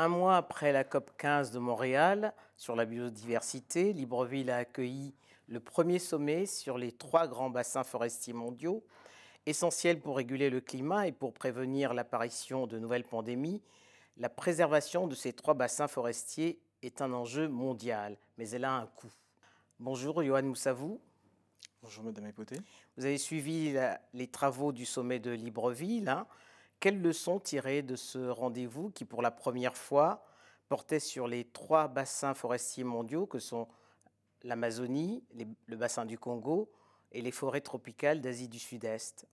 [0.00, 5.14] Un mois après la COP 15 de Montréal sur la biodiversité, Libreville a accueilli
[5.46, 8.82] le premier sommet sur les trois grands bassins forestiers mondiaux,
[9.44, 13.60] essentiels pour réguler le climat et pour prévenir l'apparition de nouvelles pandémies.
[14.16, 18.86] La préservation de ces trois bassins forestiers est un enjeu mondial, mais elle a un
[18.86, 19.12] coût.
[19.80, 20.98] Bonjour, Johan Moussavou.
[21.82, 22.56] Bonjour, Madame Epoté.
[22.96, 23.76] Vous avez suivi
[24.14, 26.08] les travaux du sommet de Libreville.
[26.08, 26.26] Hein.
[26.80, 30.24] Quelles leçons tirer de ce rendez-vous qui, pour la première fois,
[30.68, 33.68] portait sur les trois bassins forestiers mondiaux que sont
[34.42, 35.22] l'Amazonie,
[35.66, 36.70] le bassin du Congo
[37.12, 39.26] et les forêts tropicales d'Asie du Sud-Est?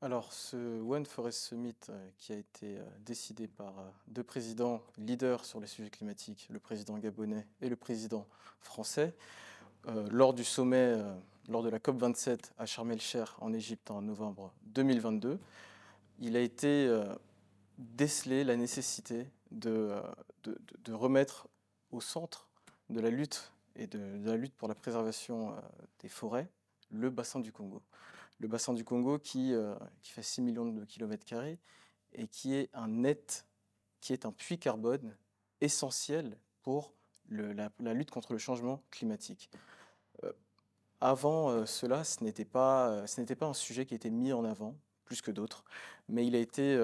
[0.00, 4.80] Alors, ce One Forest Summit euh, qui a été euh, décidé par euh, deux présidents
[4.96, 8.26] leaders sur les sujets climatiques, le président gabonais et le président
[8.60, 9.14] français,
[10.10, 10.96] lors du sommet,
[11.48, 15.38] lors de la COP27 à Sharm el-Sheikh en Égypte en novembre 2022,
[16.18, 16.90] il a été
[17.78, 19.94] décelé la nécessité de,
[20.44, 21.48] de, remettre
[21.90, 22.48] au centre
[22.90, 25.54] de la lutte et de, la lutte pour la préservation
[26.00, 26.48] des forêts
[26.90, 27.82] le bassin du Congo.
[28.38, 31.58] Le bassin du Congo qui, euh, fait 6 millions de kilomètres carrés
[32.12, 33.46] et qui est un net,
[34.00, 35.16] qui est un puits carbone
[35.60, 36.92] essentiel pour
[37.30, 39.50] la, lutte contre le changement climatique.
[40.24, 40.32] Euh,
[41.00, 43.04] avant euh, cela, ce n'était pas,
[43.38, 44.74] pas un sujet qui était mis en avant,
[45.08, 45.64] plus que d'autres,
[46.10, 46.76] mais il a été,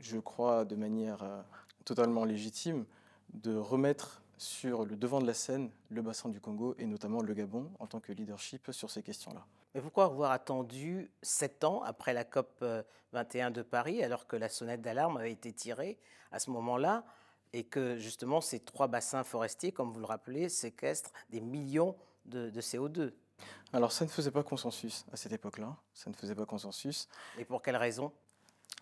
[0.00, 1.44] je crois, de manière
[1.84, 2.86] totalement légitime,
[3.34, 7.34] de remettre sur le devant de la scène le bassin du Congo et notamment le
[7.34, 9.44] Gabon en tant que leadership sur ces questions-là.
[9.74, 12.64] Mais pourquoi avoir attendu sept ans après la COP
[13.12, 15.98] 21 de Paris, alors que la sonnette d'alarme avait été tirée
[16.30, 17.04] à ce moment-là
[17.52, 21.94] et que justement ces trois bassins forestiers, comme vous le rappelez, séquestrent des millions
[22.24, 23.12] de, de CO2
[23.72, 27.08] alors ça ne faisait pas consensus à cette époque-là, ça ne faisait pas consensus.
[27.38, 28.12] Et pour quelle raison?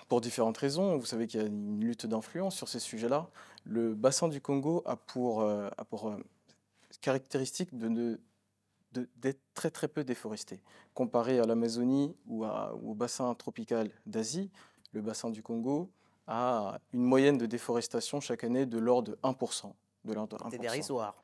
[0.09, 0.97] Pour différentes raisons.
[0.97, 3.29] Vous savez qu'il y a une lutte d'influence sur ces sujets-là.
[3.65, 6.17] Le bassin du Congo a pour, euh, pour euh,
[7.01, 8.19] caractéristique de,
[8.93, 10.61] d'être très très peu déforesté.
[10.95, 14.51] Comparé à l'Amazonie ou, au bassin tropical d'Asie,
[14.93, 15.91] le bassin du Congo
[16.27, 19.73] a une moyenne de déforestation chaque année de l'ordre de 1%.
[20.05, 20.51] De l'ordre de 1%.
[20.51, 21.23] C'est dérisoire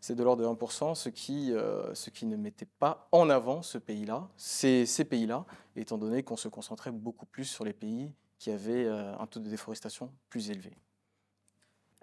[0.00, 3.62] C'est de l'ordre de 1%, ce qui, euh, ce qui ne mettait pas en avant
[3.62, 5.44] ce pays-là, ces, pays-là,
[5.76, 9.40] étant donné qu'on se concentrait beaucoup plus sur les pays qui avaient euh, un taux
[9.40, 10.76] de déforestation plus élevé.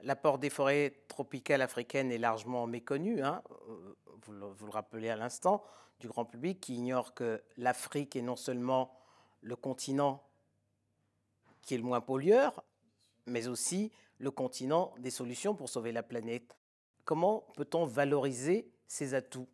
[0.04, 3.44] L'apport des forêts tropicales africaines est largement méconnu, hein.
[4.26, 5.64] vous, le, vous, le, rappelez à l'instant,
[6.00, 8.98] du grand public qui ignore que l'Afrique est non seulement
[9.42, 10.24] le continent
[11.62, 12.64] qui est le moins pollueur,
[13.28, 16.58] mais aussi le continent des solutions pour sauver la planète.
[17.12, 19.50] Comment peut-on valoriser ces atouts?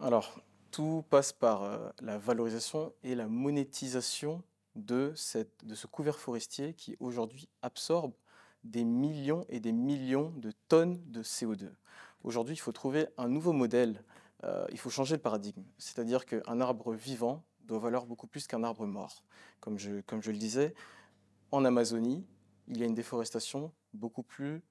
[0.00, 4.42] Alors, tout passe par euh, la valorisation et la monétisation
[4.74, 8.14] de, cette, de ce couvert forestier qui aujourd'hui absorbe
[8.64, 11.68] des millions et des millions de tonnes de CO2.
[12.24, 14.02] Aujourd'hui, il faut trouver un nouveau modèle,
[14.44, 15.64] euh, il faut changer le paradigme.
[15.76, 19.22] C'est-à-dire qu'un arbre vivant doit valoir beaucoup plus qu'un arbre mort.
[19.60, 20.72] Comme je, comme je le disais,
[21.50, 22.24] en Amazonie,
[22.68, 24.62] il y a une déforestation beaucoup plus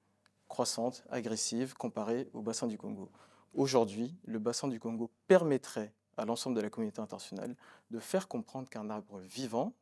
[0.52, 3.10] croissante, agressive, comparée au bassin du Congo.
[3.54, 7.56] Aujourd'hui, le bassin du Congo permettrait à l'ensemble de la communauté internationale
[7.90, 9.72] de faire comprendre qu'un arbre vivant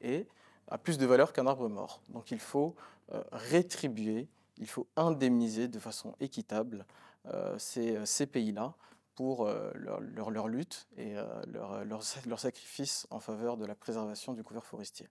[0.00, 0.28] est,
[0.68, 2.00] a plus de valeur qu'un arbre mort.
[2.10, 2.76] Donc il faut
[3.12, 6.86] euh, rétribuer, il faut indemniser de façon équitable
[7.26, 8.76] euh, ces, ces pays-là
[9.16, 11.16] pour euh, leur, lutte et
[11.48, 15.08] leur sacrifice en faveur de la préservation du couvert forestier.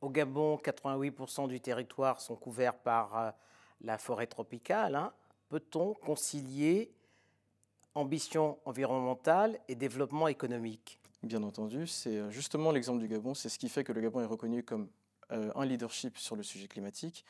[0.00, 3.34] Au Gabon, 88% du territoire sont couverts par
[3.82, 5.12] la forêt tropicale, hein,
[5.48, 6.92] peut-on concilier
[7.94, 11.00] ambition environnementale et développement économique?
[11.22, 14.20] Bien entendu, c'est euh, justement l'exemple du Gabon, c'est ce qui fait que le Gabon
[14.20, 14.88] est reconnu comme
[15.32, 17.24] euh, un leadership sur le sujet climatique.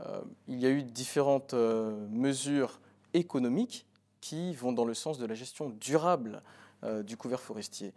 [0.00, 2.80] Euh, il y a eu différentes mesures
[3.12, 3.86] économiques
[4.20, 6.42] qui vont dans le sens de la gestion durable
[7.04, 7.94] du couvert forestier.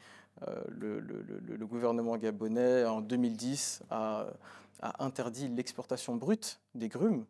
[0.70, 4.28] Le, gouvernement gabonais, en 2010, a
[5.00, 7.26] interdit l'exportation brute des grumes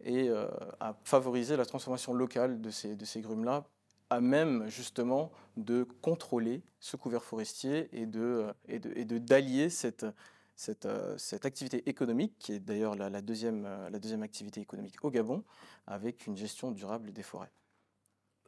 [0.00, 0.48] et euh,
[0.80, 3.64] à favoriser la transformation locale de ces, de ces grumes-là,
[4.10, 9.70] à même justement de contrôler ce couvert forestier et de et de, et de d'allier
[9.70, 10.04] cette,
[10.56, 15.04] cette, euh, cette, activité économique, qui est d'ailleurs la, deuxième, euh, la deuxième activité économique
[15.04, 15.44] au Gabon,
[15.86, 17.50] avec une gestion durable des forêts.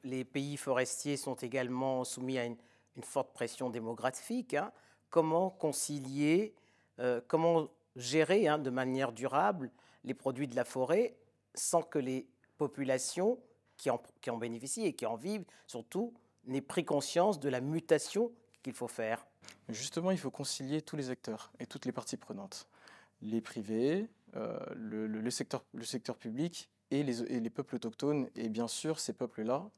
[0.05, 2.57] Les pays forestiers sont également soumis à une,
[3.03, 4.55] forte pression démographique.
[4.55, 4.73] Hein.
[5.11, 6.55] Comment concilier,
[6.99, 9.71] euh, comment gérer hein, de manière durable
[10.05, 11.15] les produits de la forêt
[11.59, 12.27] sans que les
[12.59, 13.39] populations
[13.77, 16.15] qui en, bénéficient et qui en vivent, surtout,
[16.45, 18.33] n'aient pris conscience de la mutation
[18.63, 19.27] qu'il faut faire.
[19.69, 22.69] Justement, il faut concilier tous les acteurs et toutes les parties prenantes.
[23.21, 24.09] Les privés,
[24.75, 29.69] le, secteur, le secteur public et les, peuples autochtones, et bien sûr ces peuples-là,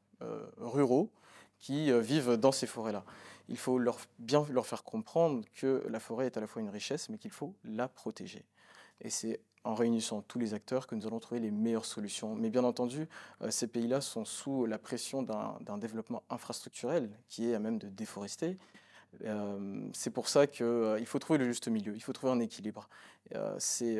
[0.57, 1.11] ruraux,
[1.59, 3.03] qui vivent dans ces forêts-là.
[3.47, 6.69] Il faut leur, bien leur faire comprendre que la forêt est à la fois une
[6.69, 8.45] richesse, mais qu'il faut la protéger.
[9.01, 12.35] Et c'est en réunissant tous les acteurs que nous allons trouver les meilleures solutions.
[12.35, 13.07] Mais bien entendu,
[13.41, 17.89] euh, ces pays-là sont sous la pression d'un développement infrastructurel qui est à même de
[17.89, 18.57] déforester.
[19.25, 22.39] Euh, c'est pour ça qu'il euh, faut trouver le juste milieu, il faut trouver un
[22.39, 22.87] équilibre.
[23.57, 23.99] ces,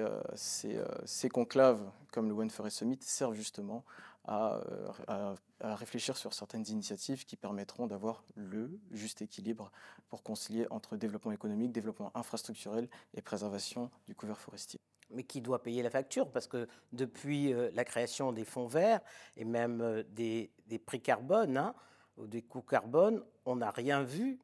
[1.31, 1.81] conclaves,
[2.11, 3.83] comme le One Forest Summit, servent justement
[4.25, 4.61] à,
[5.07, 9.71] à, réfléchir sur certaines initiatives qui permettront d'avoir le juste équilibre
[10.09, 14.79] pour concilier entre développement économique, développement infrastructurel et préservation du couvert forestier
[15.11, 19.01] mais qui doit payer la facture parce que depuis euh, la création des fonds verts
[19.35, 20.51] et même euh, des,
[20.85, 21.73] prix carbone hein,
[22.17, 24.39] ou des coûts carbone, on n'a rien vu,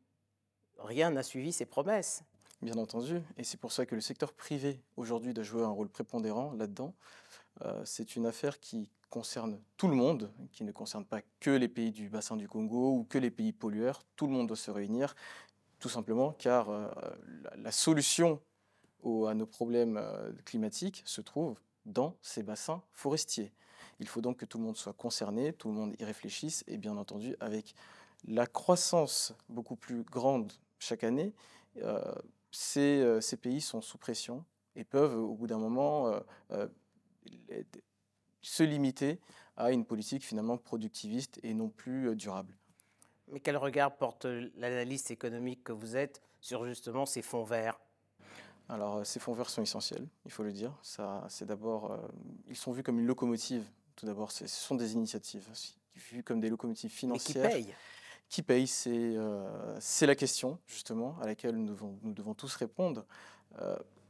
[0.79, 2.23] rien n'a suivi ces promesses.
[2.62, 5.89] Bien entendu, et c'est pour ça que le secteur privé aujourd'hui doit jouer un rôle
[5.89, 6.95] prépondérant là-dedans.
[7.61, 11.68] Euh, c'est une affaire qui concerne tout le monde, qui ne concerne pas que les
[11.68, 14.01] pays du bassin du Congo ou que les pays pollueurs.
[14.15, 15.15] Tout le monde doit se réunir,
[15.79, 16.69] tout simplement car
[17.56, 18.41] la solution
[19.28, 23.52] à nos problèmes euh, climatiques se trouvent dans ces bassins forestiers.
[24.00, 26.78] Il faut donc que tout le monde soit concerné, tout le monde y réfléchisse, et
[26.78, 27.75] bien entendu, avec
[28.28, 31.34] la croissance beaucoup plus grande chaque année,
[31.78, 32.02] euh,
[32.78, 34.44] euh, ces, pays sont sous pression
[34.75, 36.12] et peuvent, au bout d'un moment,
[38.42, 39.19] se limiter
[39.56, 42.57] à une politique finalement productiviste et non plus durable.
[43.28, 44.25] Mais quel regard porte
[44.56, 47.80] l'analyste économique que vous êtes sur justement ces fonds verts?
[48.67, 50.73] Alors, euh, ces fonds verts sont essentiels, il faut le dire.
[50.81, 51.97] Ça, c'est d'abord, euh,
[52.47, 53.63] ils sont vus comme une locomotive.
[53.95, 55.47] Tout d'abord, ce sont des initiatives
[55.95, 57.50] vues comme des locomotives financières.
[57.50, 57.75] qui payent
[58.29, 63.06] Qui paye euh, C'est la question, justement, à laquelle nous devons, nous devons tous répondre.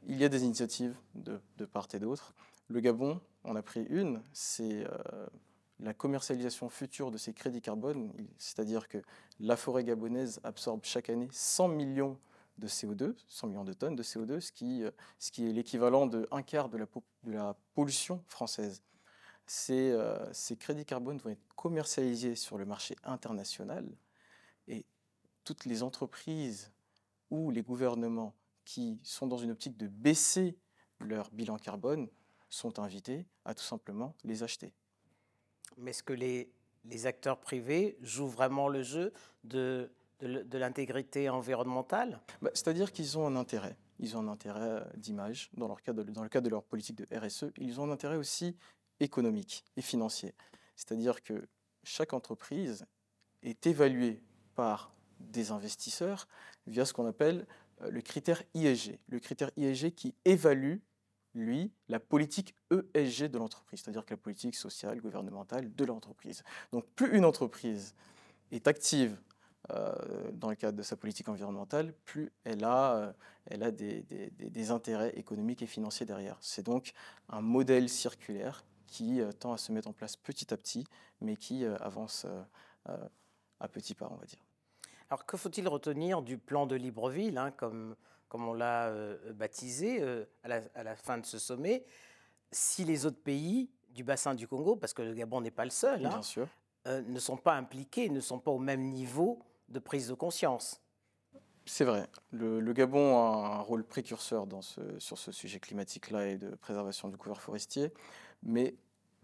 [0.07, 2.33] il y a des initiatives de, de part et d'autre.
[2.67, 4.85] Le Gabon en a pris une, c'est
[5.79, 8.97] la commercialisation future de ces crédits carbone, c'est-à-dire que
[9.39, 12.17] la forêt gabonaise absorbe chaque année 100 millions de
[12.61, 16.27] CO2, 100 millions de tonnes de CO2, ce qui, euh, ce qui est l'équivalent de
[16.31, 16.85] un quart de la,
[17.23, 18.81] de la pollution française.
[19.47, 23.87] Ces, euh, ces, crédits carbone vont être commercialisés sur le marché international
[24.67, 24.85] et
[25.43, 26.71] toutes les entreprises
[27.29, 30.57] ou les gouvernements qui sont dans une optique de baisser
[30.99, 32.09] leur bilan carbone
[32.49, 34.73] sont invités à tout simplement les acheter.
[35.77, 36.51] Mais est-ce que les,
[36.85, 39.13] les acteurs privés jouent vraiment le jeu
[39.43, 39.91] de
[40.21, 43.75] de l'intégrité environnementale bah, C'est-à-dire qu'ils ont un intérêt.
[43.99, 47.45] Ils ont un intérêt euh, d'image dans, le cadre de leur politique de RSE.
[47.57, 48.55] Ils ont un intérêt aussi
[48.99, 50.33] économique et financier.
[50.75, 51.47] C'est-à-dire que
[51.83, 52.85] chaque entreprise
[53.43, 54.21] est évaluée
[54.55, 56.27] par des investisseurs
[56.67, 57.45] via ce qu'on appelle
[57.81, 58.99] euh, le critère ISG.
[59.07, 60.77] Le critère ISG qui évalue,
[61.33, 66.43] lui, la politique ESG de l'entreprise, c'est-à-dire que la politique sociale, gouvernementale de l'entreprise.
[66.71, 67.93] Donc plus une entreprise
[68.51, 69.17] est active
[70.33, 73.13] dans le cadre de sa politique environnementale, plus elle a, euh,
[73.45, 76.37] elle a des, des, intérêts économiques et financiers derrière.
[76.41, 76.93] C'est donc
[77.29, 80.85] un modèle circulaire qui euh, tend à se mettre en place petit à petit,
[81.21, 82.27] mais qui avance
[82.85, 84.43] à petits pas, on va dire.
[85.09, 87.95] Alors que faut-il retenir du plan de Libreville, hein, comme,
[88.27, 88.93] comme on l'a
[89.33, 90.03] baptisé
[90.43, 91.85] à la, à, la, fin de ce sommet,
[92.51, 95.71] si les autres pays du bassin du Congo, parce que le Gabon n'est pas le
[95.71, 96.21] seul, hein,
[96.85, 100.81] ne sont pas impliqués, ne sont pas au même niveau de prise de conscience.
[101.65, 102.07] C'est vrai.
[102.31, 104.47] Le, Gabon a un rôle précurseur
[104.99, 107.91] sur ce sujet climatique-là et de préservation du couvert forestier.
[108.43, 108.75] Mais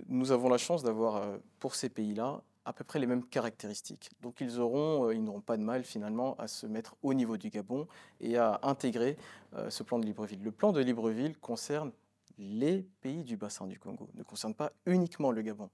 [0.07, 4.09] nous avons la chance d'avoir, euh, pour ces pays-là, à peu près les mêmes caractéristiques.
[4.21, 7.49] Donc ils euh, ils n'auront pas de mal finalement à se mettre au niveau du
[7.49, 7.87] Gabon
[8.19, 9.17] et à intégrer
[9.55, 10.41] euh, ce plan de Libreville.
[10.43, 11.91] Le plan de Libreville concerne
[12.37, 15.69] les pays du bassin du Congo, ne concerne pas uniquement le Gabon.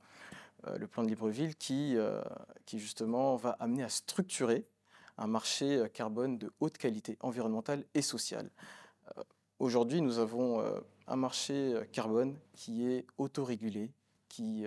[0.65, 2.21] Euh, le plan de Libreville qui, euh,
[2.65, 4.65] qui justement va amener à structurer
[5.17, 8.49] un marché euh, carbone de haute qualité environnementale et sociale.
[9.59, 10.63] Aujourd'hui, nous avons
[11.07, 13.91] un marché carbone qui est autorégulé,
[14.29, 14.65] qui,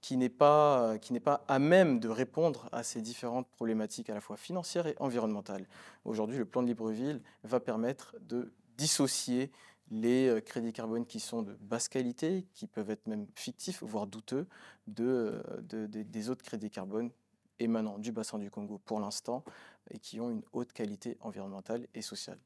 [0.00, 4.36] qui n'est pas, pas à même de répondre à ces différentes problématiques à la fois
[4.36, 5.66] financières et environnementales.
[6.04, 9.50] Aujourd'hui, le plan de Libreville va permettre de dissocier
[9.92, 14.06] les euh, crédits carbone qui sont de basse qualité, qui peuvent être même fictifs, voire
[14.06, 14.46] douteux,
[14.86, 17.10] de, euh, des autres crédits carbone
[17.58, 19.44] émanant du bassin du Congo pour l'instant
[19.90, 22.38] et qui ont une haute qualité environnementale et sociale.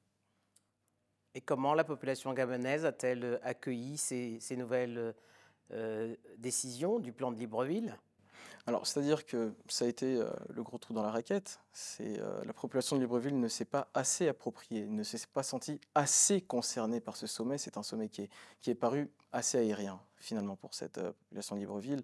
[1.35, 5.15] Et comment la population gabonaise a-t-elle accueilli ces, nouvelles
[5.71, 7.97] euh, décisions du plan de Libreville?
[8.67, 11.61] Alors, c'est-à-dire que ça a été euh, le gros trou dans la raquette.
[11.73, 15.81] C'est euh, la population de Libreville ne s'est pas assez appropriée, ne s'est pas sentie
[15.95, 17.59] assez concernée par ce sommet.
[17.59, 21.55] C'est un sommet qui est, qui est paru assez aérien finalement pour cette euh, population
[21.55, 22.03] de Libreville.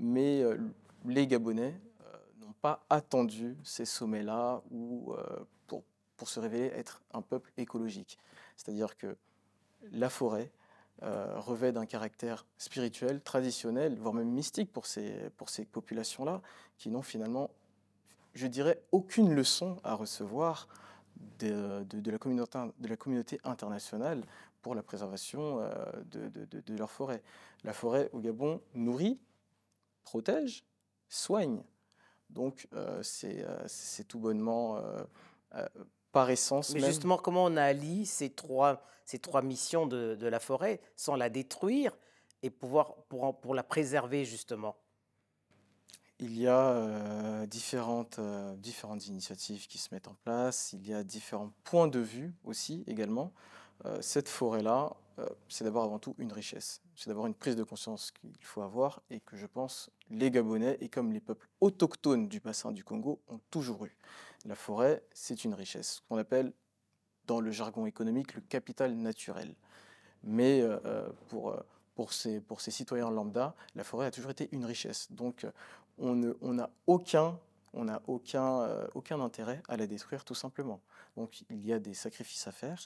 [0.00, 0.42] Mais
[1.04, 1.78] les Gabonais
[2.40, 5.14] n'ont pas attendu ces sommets-là ou
[5.66, 5.84] pour,
[6.16, 8.18] pour se révéler être un peuple écologique.
[8.56, 9.18] C'est-à-dire que
[9.90, 10.50] la forêt,
[11.02, 16.40] euh, revêt d'un caractère spirituel, traditionnel, voire même mystique pour ces, pour ces populations-là,
[16.78, 17.50] qui n'ont finalement,
[18.34, 20.68] je dirais, aucune leçon à recevoir
[21.38, 24.22] de, de, la, communauté, de la, communauté, internationale
[24.60, 25.70] pour la préservation euh,
[26.04, 26.28] de,
[26.60, 27.22] de, leur forêt.
[27.64, 29.18] La forêt au Gabon nourrit,
[30.04, 30.64] protège,
[31.08, 31.62] soigne.
[32.30, 34.80] Donc euh, c'est tout bonnement
[36.12, 36.74] par essence.
[36.74, 41.16] Mais justement, comment on allie ces trois, ces trois missions de, de, la forêt sans
[41.16, 41.96] la détruire
[42.42, 44.76] et pouvoir pour, pour la préserver justement?
[46.24, 50.94] Il y a euh, différentes, euh, différentes initiatives qui se mettent en place, il y
[50.94, 53.32] a différents points de vue aussi également.
[53.86, 54.92] Euh, cette forêt-là,
[55.48, 56.80] c'est d'abord avant tout une richesse.
[56.96, 60.78] C'est d'abord une prise de conscience qu'il faut avoir et que je pense les Gabonais
[60.80, 63.96] et comme les peuples autochtones du bassin du Congo ont toujours eu.
[64.44, 66.52] La forêt, c'est une richesse, qu'on appelle
[67.26, 69.54] dans le jargon économique le capital naturel.
[70.24, 71.60] Mais euh, euh, pour, euh,
[71.94, 75.10] pour, ces, pour ces citoyens lambda, la forêt a toujours été une richesse.
[75.12, 75.46] Donc
[75.98, 77.38] on n'a on aucun,
[77.72, 80.80] on a aucun, aucun intérêt à la détruire tout simplement.
[81.16, 82.78] Donc il y a des sacrifices à faire,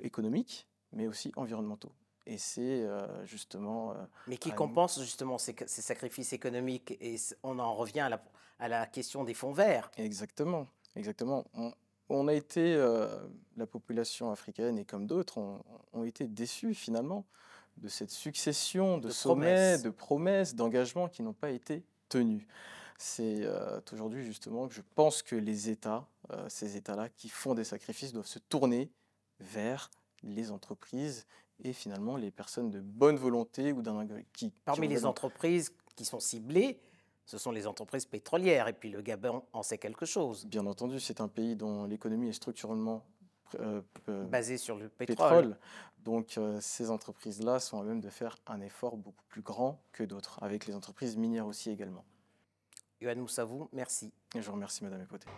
[0.00, 1.92] économiques, mais aussi environnementaux.
[2.26, 2.86] Et c'est
[3.24, 3.94] justement...
[4.28, 6.96] mais qui compense justement ces, ces, sacrifices économiques?
[7.00, 8.22] Et on en revient à la,
[8.60, 9.90] à la question des fonds verts.
[9.96, 11.44] Exactement, exactement.
[12.08, 13.08] On, a été, euh,
[13.56, 17.24] la population africaine et comme d'autres, ont, été déçus finalement
[17.78, 22.46] de cette succession de, sommets, de promesses, d'engagements qui n'ont pas été tenus.
[22.98, 27.54] C'est euh, aujourd'hui justement que je pense que les États, euh, ces États-là qui font
[27.54, 28.90] des sacrifices, doivent se tourner
[29.38, 29.90] vers
[30.22, 31.26] les entreprises
[31.64, 36.20] et finalement les personnes de bonne volonté ou d'un qui parmi les entreprises qui sont
[36.20, 36.78] ciblées,
[37.30, 38.66] ce sont les entreprises pétrolières.
[38.66, 40.46] Et puis le Gabon en sait quelque chose.
[40.46, 43.04] Bien entendu, c'est un pays dont l'économie est structurellement
[43.60, 45.56] euh, euh, basée sur le pétrole.
[46.02, 50.02] Donc euh, ces entreprises-là sont à même de faire un effort beaucoup plus grand que
[50.02, 52.04] d'autres, avec les entreprises minières aussi également.
[53.00, 54.12] Yohann Moussavou, merci.
[54.34, 55.28] Et je vous remercie, Madame Epoté.